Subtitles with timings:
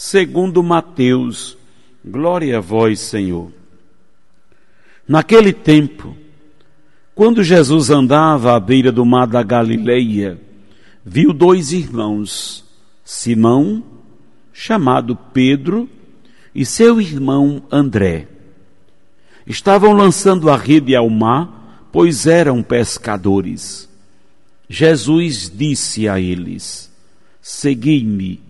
[0.00, 1.58] segundo Mateus.
[2.02, 3.52] Glória a vós, Senhor.
[5.06, 6.16] Naquele tempo,
[7.14, 10.40] quando Jesus andava à beira do mar da Galileia,
[11.04, 12.64] viu dois irmãos,
[13.04, 13.84] Simão,
[14.54, 15.86] chamado Pedro,
[16.54, 18.26] e seu irmão André
[19.46, 23.86] estavam lançando a rede ao mar, pois eram pescadores.
[24.66, 26.90] Jesus disse a eles:
[27.42, 28.49] Segui-me,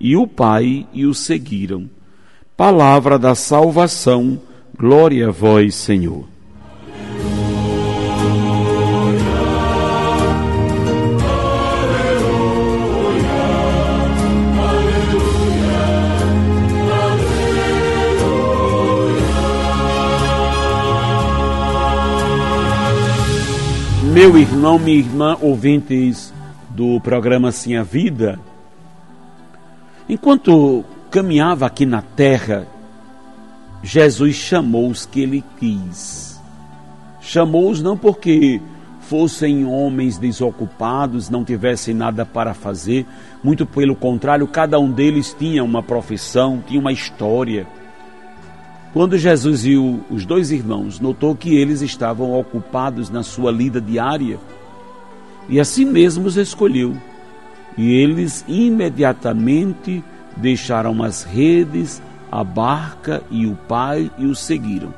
[0.00, 1.88] e o pai e o seguiram.
[2.56, 4.40] Palavra da salvação,
[4.76, 6.24] glória a vós, Senhor.
[24.12, 26.34] Meu irmão, minha irmã, ouvintes
[26.70, 28.38] do programa Sim a Vida,
[30.12, 32.66] enquanto caminhava aqui na terra,
[33.82, 36.40] Jesus chamou os que ele quis.
[37.20, 38.60] Chamou-os não porque
[39.00, 43.06] fossem homens desocupados, não tivessem nada para fazer,
[43.42, 47.66] muito pelo contrário, cada um deles tinha uma profissão, tinha uma história
[48.92, 54.38] quando Jesus viu os dois irmãos, notou que eles estavam ocupados na sua lida diária
[55.48, 56.96] e assim mesmo os escolheu.
[57.76, 60.02] E eles imediatamente
[60.36, 64.92] deixaram as redes, a barca e o pai e o seguiram.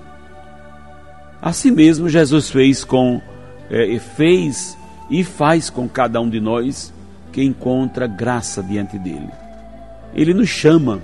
[1.41, 3.21] Assim mesmo Jesus fez com
[3.71, 4.77] é, fez
[5.11, 6.93] e faz com cada um de nós
[7.33, 9.31] que encontra graça diante dele.
[10.15, 11.03] Ele nos chama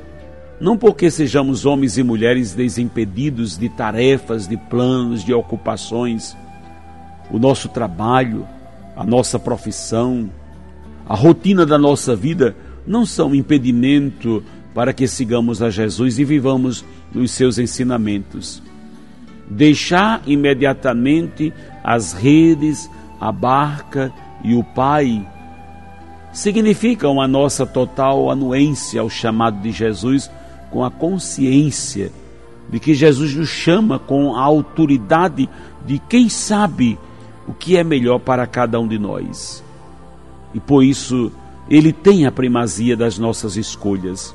[0.60, 6.36] não porque sejamos homens e mulheres desimpedidos de tarefas, de planos, de ocupações.
[7.30, 8.46] O nosso trabalho,
[8.96, 10.28] a nossa profissão,
[11.08, 12.54] a rotina da nossa vida
[12.86, 14.42] não são impedimento
[14.74, 18.62] para que sigamos a Jesus e vivamos nos seus ensinamentos.
[19.48, 21.52] Deixar imediatamente
[21.82, 24.12] as redes, a barca
[24.44, 25.26] e o Pai
[26.32, 30.30] significam a nossa total anuência ao chamado de Jesus
[30.70, 32.12] com a consciência
[32.70, 35.48] de que Jesus nos chama com a autoridade
[35.86, 36.98] de quem sabe
[37.46, 39.64] o que é melhor para cada um de nós.
[40.54, 41.30] E por isso,
[41.68, 44.34] Ele tem a primazia das nossas escolhas.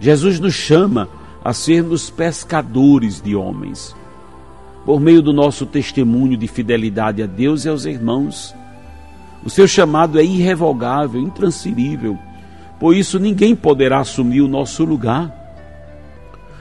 [0.00, 1.08] Jesus nos chama
[1.44, 3.94] a sermos pescadores de homens,
[4.84, 8.54] por meio do nosso testemunho de fidelidade a Deus e aos irmãos.
[9.44, 12.18] O seu chamado é irrevogável, intransferível
[12.78, 15.32] por isso ninguém poderá assumir o nosso lugar.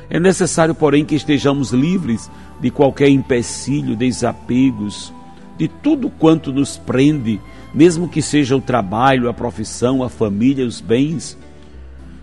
[0.09, 2.29] É necessário, porém, que estejamos livres
[2.61, 5.13] de qualquer empecilho, desapegos,
[5.57, 7.41] de tudo quanto nos prende,
[7.73, 11.37] mesmo que seja o trabalho, a profissão, a família, os bens.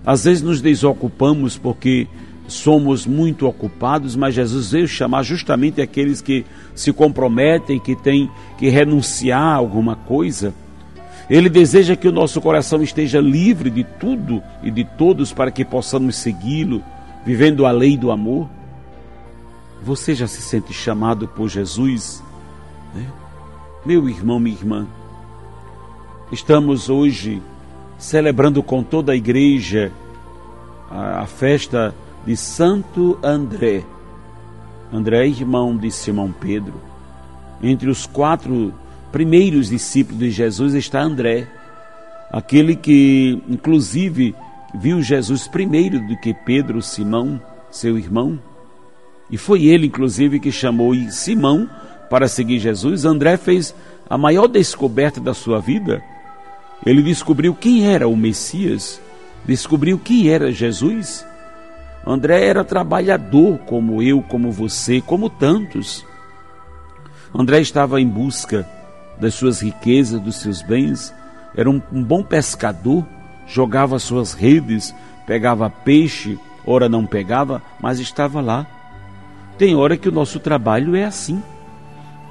[0.05, 2.07] Às vezes nos desocupamos porque
[2.47, 6.45] somos muito ocupados, mas Jesus veio chamar justamente aqueles que
[6.75, 10.55] se comprometem, que têm que renunciar a alguma coisa
[11.31, 15.65] ele deseja que o nosso coração esteja livre de tudo e de todos para que
[15.65, 16.83] possamos segui-lo,
[17.25, 18.51] vivendo a lei do amor.
[19.81, 22.21] Você já se sente chamado por Jesus?
[22.93, 23.07] Né?
[23.87, 24.89] Meu irmão, minha irmã,
[26.33, 27.43] estamos hoje
[27.99, 29.93] celebrando com toda a igreja
[30.91, 31.95] a, a festa
[32.27, 33.85] de Santo André.
[34.93, 36.75] André, irmão de Simão Pedro.
[37.63, 38.73] Entre os quatro
[39.13, 41.49] primeiros discípulos de Jesus está André,
[42.31, 44.35] aquele que, inclusive,
[44.75, 47.41] viu Jesus primeiro do que Pedro, Simão,
[47.71, 48.39] seu irmão.
[49.31, 51.69] E foi ele, inclusive, que chamou Simão
[52.09, 53.05] para seguir Jesus.
[53.05, 53.75] André fez
[54.09, 56.03] a maior descoberta da sua vida.
[56.85, 59.01] Ele descobriu quem era o Messias,
[59.45, 61.27] descobriu quem era Jesus.
[62.07, 66.05] André era trabalhador como eu, como você, como tantos.
[67.35, 68.67] André estava em busca
[69.21, 71.15] das suas riquezas, dos seus bens,
[71.55, 73.05] era um, um bom pescador,
[73.47, 74.95] jogava suas redes,
[75.27, 78.67] pegava peixe, ora não pegava, mas estava lá.
[79.59, 81.43] Tem hora que o nosso trabalho é assim.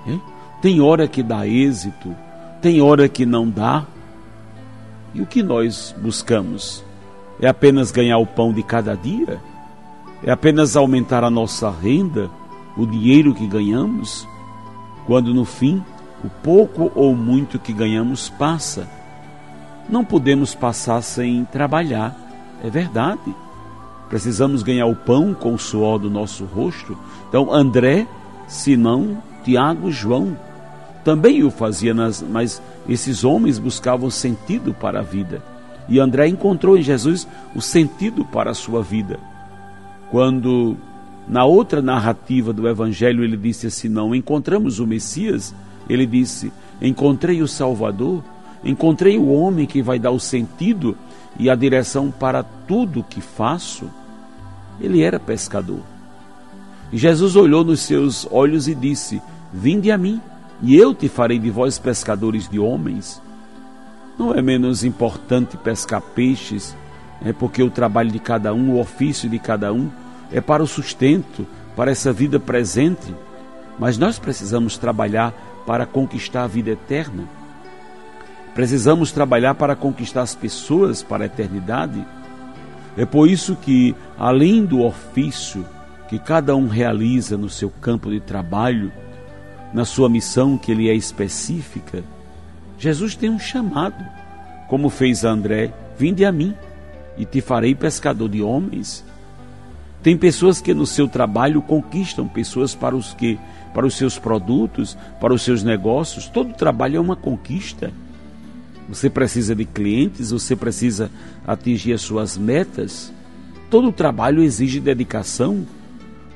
[0.07, 0.21] Hein?
[0.61, 2.15] Tem hora que dá êxito,
[2.61, 3.85] tem hora que não dá.
[5.13, 6.83] E o que nós buscamos?
[7.41, 9.39] É apenas ganhar o pão de cada dia?
[10.23, 12.29] É apenas aumentar a nossa renda,
[12.77, 14.27] o dinheiro que ganhamos?
[15.06, 15.83] Quando no fim,
[16.23, 18.88] o pouco ou muito que ganhamos passa.
[19.89, 22.15] Não podemos passar sem trabalhar,
[22.63, 23.33] é verdade.
[24.09, 26.97] Precisamos ganhar o pão com o suor do nosso rosto.
[27.27, 28.07] Então, André,
[28.47, 30.38] Simão, Tiago, João
[31.09, 35.41] também o fazia, nas, mas esses homens buscavam sentido para a vida.
[35.88, 39.19] E André encontrou em Jesus o sentido para a sua vida.
[40.11, 40.77] Quando
[41.27, 45.51] na outra narrativa do Evangelho ele disse assim: Não, encontramos o Messias,
[45.89, 48.23] ele disse: Encontrei o Salvador,
[48.63, 50.95] encontrei o homem que vai dar o sentido
[51.39, 53.89] e a direção para tudo que faço.
[54.79, 55.81] Ele era pescador.
[56.94, 59.19] E Jesus olhou nos seus olhos e disse:
[59.51, 60.21] Vinde a mim,
[60.61, 63.21] e eu te farei de vós pescadores de homens.
[64.17, 66.75] Não é menos importante pescar peixes,
[67.23, 69.89] é porque o trabalho de cada um, o ofício de cada um,
[70.31, 73.15] é para o sustento, para essa vida presente.
[73.77, 75.33] Mas nós precisamos trabalhar
[75.65, 77.23] para conquistar a vida eterna.
[78.53, 82.06] Precisamos trabalhar para conquistar as pessoas para a eternidade.
[82.97, 85.65] É por isso que, além do ofício
[86.09, 88.91] que cada um realiza no seu campo de trabalho,
[89.74, 92.04] na sua missão que lhe é específica,
[92.77, 94.04] Jesus tem um chamado,
[94.68, 96.56] como fez André: Vinde a mim
[97.18, 99.04] e te farei pescador de homens.
[100.01, 103.38] Tem pessoas que no seu trabalho conquistam pessoas para os que
[103.74, 106.27] para os seus produtos, para os seus negócios.
[106.27, 107.92] Todo trabalho é uma conquista.
[108.88, 111.12] Você precisa de clientes, você precisa
[111.45, 113.13] atingir as suas metas.
[113.69, 115.66] Todo trabalho exige dedicação.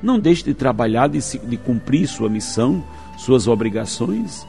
[0.04, 2.84] Não deixe de trabalhar, de, de cumprir sua missão,
[3.16, 4.46] suas obrigações.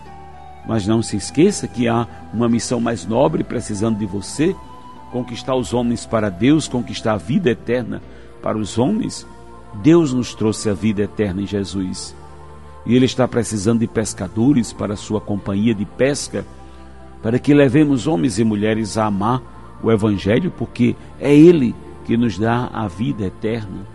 [0.67, 4.53] Mas não se esqueça que há uma missão mais nobre precisando de você
[5.13, 8.01] conquistar os homens para Deus, conquistar a vida eterna
[8.43, 9.25] para os homens.
[9.75, 12.13] Deus nos trouxe a vida eterna em Jesus.
[12.85, 16.45] E Ele está precisando de pescadores para a sua companhia de pesca,
[17.23, 19.41] para que levemos homens e mulheres a amar
[19.81, 21.73] o Evangelho, porque é Ele
[22.03, 23.94] que nos dá a vida eterna.